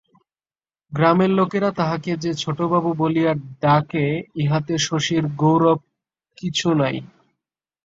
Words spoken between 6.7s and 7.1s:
নাই।